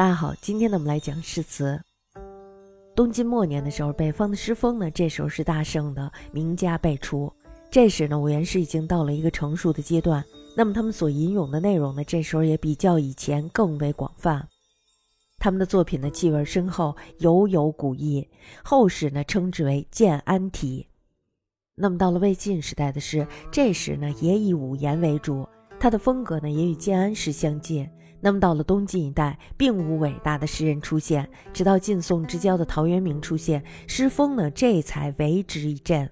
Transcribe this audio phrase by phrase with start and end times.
[0.00, 1.78] 大家好，今天呢我们来讲诗词。
[2.96, 7.30] 东晋末年的时候，北方的诗风呢这时候是大盛的，名家辈出。
[7.70, 10.24] 这时呢五言诗已经到了一个成熟的阶段，
[10.56, 14.48] 那么他们所吟咏的内容呢这时候也比较以前更为广泛。
[15.38, 18.26] 他们的作品呢气味深厚，犹有古意，
[18.64, 20.86] 后世呢称之为建安体。
[21.74, 25.46] 那么到了魏晋时代的诗，这时呢也以五言为主，
[25.78, 27.86] 它的风格呢也与建安诗相近。
[28.20, 36.08] 那么到了东晋一代，并无伟大的诗人出现，直到晋宋之交的陶渊明出现，诗风呢这才为之一振。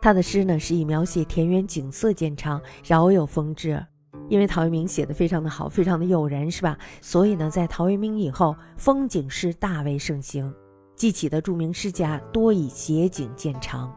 [0.00, 3.84] 他的诗呢是以描写田园景色见长，饶有风致。
[4.30, 6.78] 因为陶渊明写的非常的好，非常的诱人，是吧？
[7.02, 10.54] 所以呢，在陶渊明以后，风景诗大为盛行，
[10.94, 13.92] 记起的著名诗家多以写景见长。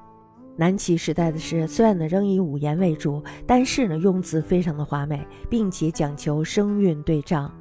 [0.56, 7.52] 南齐时代的诗虽然呢仍以五言为主，但是呢用字非常的华美，并且讲求声韵对仗。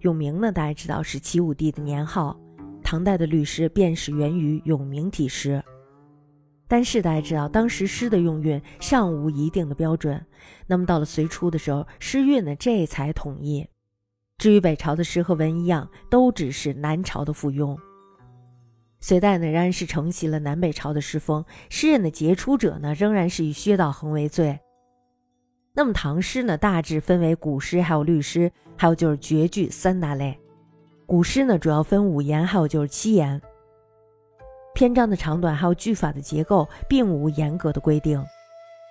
[0.00, 2.36] 永明呢大家知道是齐武帝的年号，
[2.82, 5.62] 唐代的律诗便是源于永明体诗。
[6.66, 10.24] 但是大家知道当时诗的用韵尚无一定的标准，
[10.66, 13.66] 那么到了隋初的时候，诗韵呢这才统一。
[14.38, 17.78] 至于北朝的诗和文一样，都只是南朝的附庸。
[19.00, 24.60] 隋代呢，仍然是承袭了南北朝的诗风，诗人的杰出者呢，仍然是以薛道衡为最。
[25.72, 30.38] 那么唐诗呢，大致分为古诗、还有律诗，还有就是绝句三大类。
[31.06, 33.40] 古诗呢，主要分五言，还有就是七言。
[34.74, 38.22] 篇章的长短，还有句法的结构，并无严格的规定。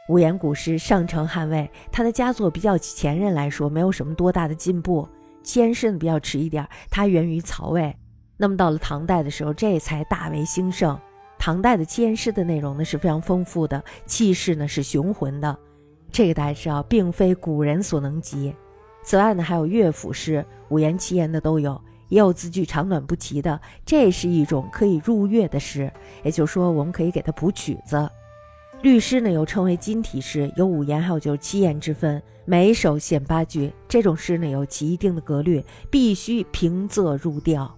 [0.10, 5.08] 五言古诗上承汉魏，他的佳作比较前人来说，没有什么多大的进步。
[5.44, 7.96] 七言诗，比较迟一点，它源于曹魏。
[8.42, 10.98] 那么到了唐代的时候，这才大为兴盛。
[11.38, 15.58] 唐代的七言诗的内容呢是非常丰富的，气势呢是雄浑的，
[16.10, 18.56] 这个大家知道，并非古人所能及。
[19.04, 25.92] 此外呢，还有乐府诗，五言七言的都有，也有字句长短不齐的，这是一种可以入乐的诗，
[26.24, 28.10] 也就是说，我们可以给它谱曲子。
[28.82, 33.74] 律诗呢又称为金体诗，有五言还有就是七言之分，每首限八句。
[33.90, 37.74] 这种诗呢有其一定的格律，必须平仄入调。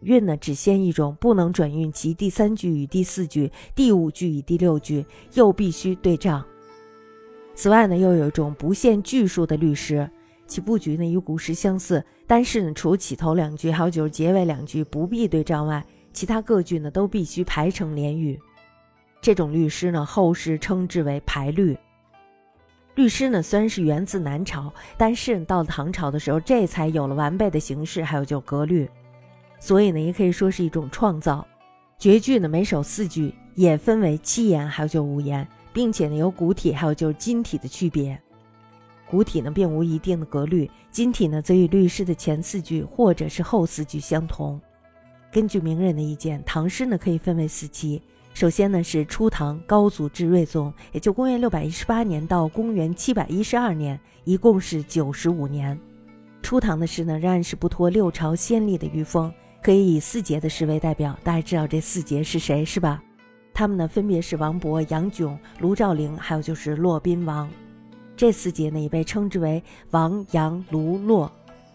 [0.00, 5.04] 韵呢只限一种，不能转韵其第三句与第四句、第五句与第六句，
[5.34, 6.44] 又必须对仗。
[7.54, 10.08] 此外呢，又有一种不限句数的律诗，
[10.46, 18.38] 其布局呢与古诗相似，但是呢，除起头两句还有就是结尾两句不必对仗外，其他各句呢都必须排成连语。
[19.20, 21.76] 这种律诗呢，后世称之为排律。
[22.94, 28.88] 律诗呢虽然是源自南朝，但是到了唐朝的时候，这才有了完备的形式，还有就格律。
[29.58, 31.46] 所以呢，也可以说是一种创造。
[31.98, 38.18] 绝句呢，每首四句，也分为七言，还有就五言，并且呢，有古体，还有就是今体的区别。
[39.10, 44.60] 古体呢，并无一定的格律；今体呢，则与律诗的前四句或者是后四句相同。
[45.32, 48.00] 根据名人的意见，唐诗呢可以分为四期。
[48.34, 55.76] 首先呢，是初唐高祖至睿宗，也就公元六百一十八年到公元七百一十二年，一共是九十五年。
[56.42, 59.32] 初唐的诗呢，仍然是不脱六朝先例的余风。
[59.62, 63.02] 可以以四杰的诗为代表，大家知道这四杰是谁是吧？
[63.52, 67.50] 他们呢分别是王勃、杨炯、卢照邻，还有就是骆宾王。
[68.16, 71.30] 这四杰呢也被称之为王、杨、卢、骆。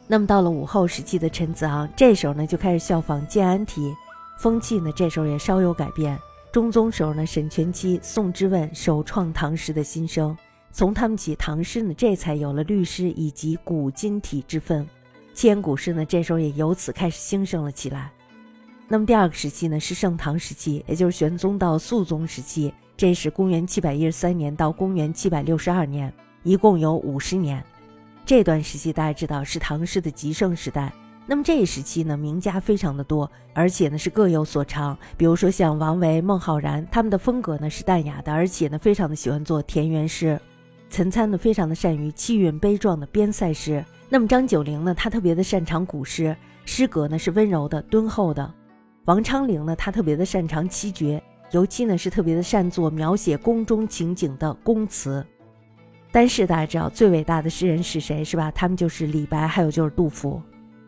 [0.07, 3.93] 那么到了武后时期的陈子昂，这时候呢就开始效仿建安体，
[4.37, 6.17] 风气呢这时候也稍有改变。
[6.51, 10.37] 中宗时候呢，沈佺期、宋之问首创唐诗的新生，
[10.71, 14.87] 从他们起，唐诗呢这才有了律诗以及古今体之分。
[15.33, 18.11] 千古诗呢，这时候也由此开始兴盛了起来。
[18.87, 26.13] 那么第二个时期呢，是盛唐时期，也就是玄宗到肃宗时期，这是公元七百一十三年到公元七百六十二年，
[26.43, 27.63] 一共有五十年。
[28.25, 30.93] 这段时期大家知道是唐诗的极盛时代。
[31.25, 34.97] 那么这一时期呢，名家非常的多，而且呢是各有所长。
[35.17, 40.39] 比如说像王维、孟浩然，他们的风格呢是淡雅的，而且呢非常的喜欢做田园诗。
[40.93, 43.83] 岑参呢非常的善于气韵悲壮的边塞诗。
[44.09, 48.53] 那么张九龄呢，他特别的擅长古诗，诗格呢是温柔的、敦厚的。
[49.05, 51.19] 王昌龄呢，他特别的擅长七绝，
[51.49, 55.25] 尤其呢是特别的擅作描写宫中情景的宫词。
[56.11, 58.51] 但是大家知道最伟大的诗人是谁是吧？
[58.51, 60.39] 他们就是李白，还有就是杜甫。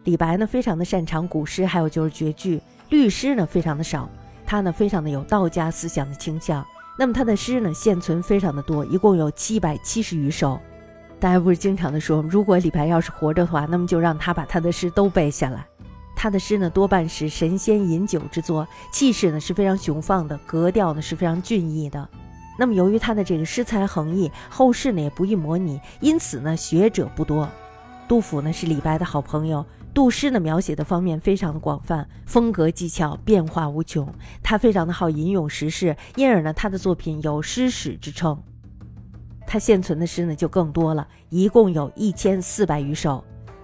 [0.03, 4.07] 李白呢非常的擅长古诗，还有就是绝句，律诗呢非常的少。
[4.45, 6.63] 他呢非常的有道家思想的倾向。
[6.97, 10.59] 那么他的诗呢现存非常的多，一共有七百七十余首。
[11.19, 15.65] 大家不是经常的说，如果李白要是活着的话，那么就让他把他的诗都背下来。
[16.15, 22.07] 他的诗呢，多半是神仙饮酒之作，气势呢是非常雄放的，格调呢是非常俊逸的。
[22.57, 27.49] 那么由于他的这个诗才横溢，后世呢也不易模拟，因此呢学者不多。
[28.07, 29.65] 杜甫呢是李白的好朋友，
[29.95, 34.05] 杜诗呢描写的方面非常的广泛，风格技巧变化无穷。
[34.43, 38.37] 他非常的好吟咏时事，因而呢他的作品有诗史之称。
[39.47, 43.23] 他现存的诗呢就更多了，一共有一千四百余首，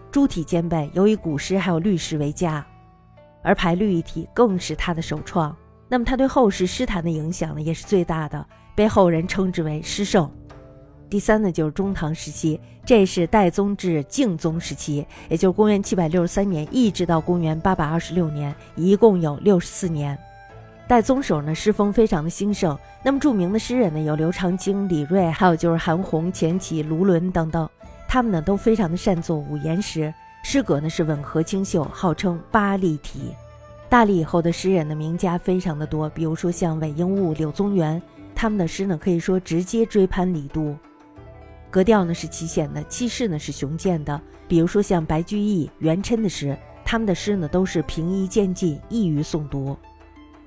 [0.10, 2.66] 诸体兼备，尤以古诗还有律诗为佳，
[3.44, 5.54] 而排律一体更是他的首创。
[5.89, 10.31] 那么他对后世诗坛的影响呢也是最大的，被后人称之为诗圣。
[11.12, 20.18] 第三呢，就是中唐时期，这是代宗至敬宗时期，也就是公元七百六十三年一直到公元八百二十六年，一共有六十四年。
[20.88, 22.80] 代宗时候呢，诗风非常的兴盛。
[23.04, 27.69] 那么著名的诗人呢，有刘长卿、李锐，还有就是韩翃、钱起、卢纶等等，
[28.08, 30.13] 他们呢都非常的善作五言诗，
[30.44, 33.34] 诗格呢是吻合清秀，号称八立体。
[33.90, 38.02] 大历以后的诗人的名家非常的多，比如说像韦应物、柳宗元，
[38.34, 40.74] 他们的诗呢可以说直接追攀李杜。
[41.72, 44.22] 格调呢是奇险的，气势呢是雄健的。
[44.48, 49.78] 比如说像白居易、元稹的诗，他们的诗呢都是平易渐进，易于诵读。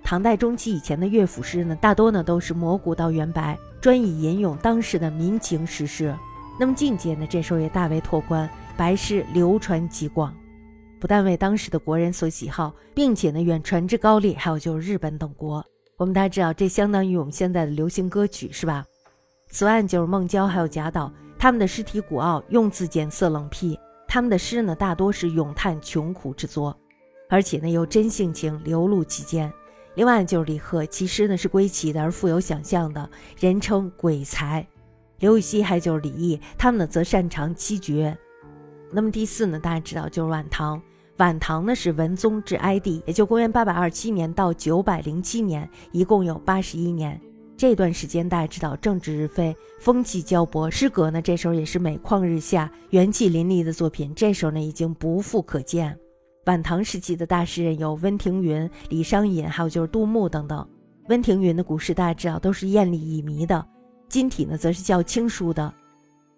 [0.03, 6.15] 唐代中期以前的乐府诗呢，大多呢都是摹古到元白，专以吟咏当时的民情时事。
[6.61, 10.33] 那么境界呢，这时候也大为拓宽，白诗流传极广，
[11.01, 15.65] 不但为当时的国人所喜好，并且呢远传至高丽，还有就是日本等国。
[15.97, 18.85] 我们大家知道，这相当于我们现在的流行歌曲，是吧？
[19.55, 23.79] 此案就是孟郊还有贾岛，他们的诗体古奥，用字简色冷僻。
[24.09, 26.77] 他们的诗呢，大多是咏叹穷苦之作，
[27.31, 29.53] 而且呢有真性情流露其间。
[29.95, 33.09] 另外就是李贺，其诗呢是归奇的而富有想象的，
[33.39, 34.67] 人称鬼才。
[35.21, 38.19] 刘禹锡还就是李益，他们呢则擅长七绝。
[38.91, 40.83] 那么第四呢，大家知道就是晚唐。
[41.19, 47.21] 晚唐呢是文宗至哀帝，也就公元八百二七年到九百零七年，一共有八十一年。
[47.57, 55.97] 这段时间大家知道政治日非，风气交薄，诗歌呢这时候也是每况日下，元气淋漓的作品，这时候呢已经不复可见。
[56.47, 60.69] 晚唐时期的大诗人有温庭筠、李商隐，还有就是杜牧等等。
[61.09, 63.65] 温庭筠的古诗大家知道都是艳丽旖旎的，
[64.09, 65.73] 今体呢则是较清疏的。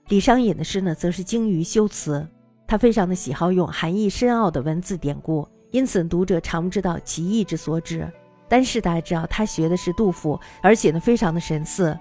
[0.09, 2.25] 李商隐的诗呢则是精于修辞，
[2.69, 8.07] 他非常的喜好用含义深奥的文字典故，因此读者常知道其意之所指。
[8.49, 11.99] 但是大家知道，他学的是杜甫，而且呢非常的神似。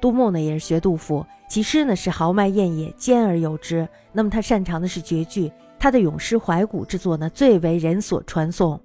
[0.00, 3.88] 杜牧呢也是学杜甫，其诗呢是豪迈艳野，兼而有之。
[4.12, 8.78] 那么他擅长的是绝句，他的咏诗怀古之作呢最为人所传颂。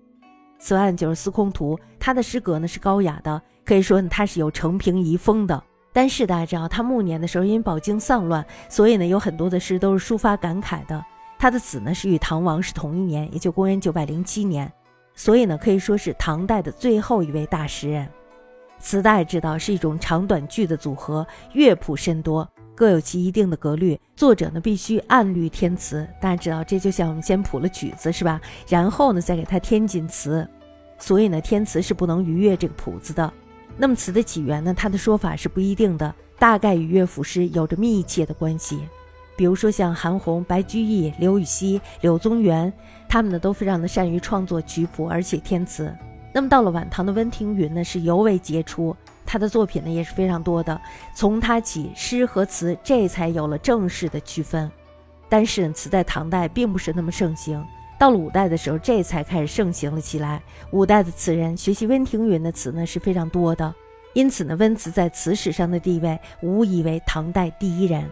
[0.59, 5.62] 此外就是司空图，他的诗格呢是高雅的，可以说呢他是有承平遗风的。
[5.91, 11.03] 但是大家知道，他暮年的时候因饱经丧乱，所以呢有很多的诗都是抒发感慨的。
[11.38, 14.71] 他的死呢是与唐王是同一年，也就公元九百零七年。
[15.19, 18.07] 所以呢，可以说是唐代的最后一位大诗人。
[18.80, 24.00] 词大家知道是一种长短句的组合，乐谱甚多，各有其一定的格律。
[24.16, 26.07] 作者呢必须按律填词。
[26.21, 28.39] 大家知道，这就像我们先谱了曲子是吧？
[28.69, 30.48] 然后呢再给它添进词。
[30.98, 33.30] 所以呢，填词是不能逾越这个谱子的。
[33.75, 38.80] 那么词的起源呢，它的说法是不一定的，大概与乐府诗有着密切的关系。
[39.39, 42.74] 比如说像韩红、白居易、刘禹锡、柳宗元，
[43.07, 45.95] 他们呢都非常的善于创作曲谱，而且填词。
[46.33, 48.94] 那么到了晚唐的温庭筠呢，是尤为杰出，
[49.25, 50.77] 他的作品呢也是非常多的。
[51.15, 54.69] 从他起，诗和词这才有了正式的区分。
[55.30, 57.65] 但是词在唐代并不是那么盛行，
[57.97, 60.43] 到了五代的时候，这才开始盛行了起来。
[60.72, 63.74] 五代的词人学习温庭筠的词呢是非常多的，
[64.13, 68.03] 因此呢，温词在词史上的地位无疑为唐代第一人。